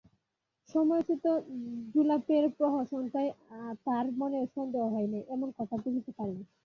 সময়োচিত 0.69 1.25
জোলাপের 1.93 2.43
প্রহসনটায় 2.57 3.31
তার 3.85 4.05
মনেও 4.19 4.45
সন্দেহ 4.55 4.83
হয় 4.93 5.09
নাই, 5.11 5.23
এমন 5.35 5.49
কথা 5.57 5.75
বলিতে 5.83 6.11
পারি 6.17 6.33
না। 6.39 6.45